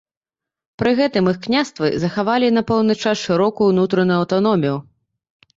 [0.81, 4.77] Пры гэтым іх княствы захавалі на пэўны час шырокую ўнутраную аўтаномію.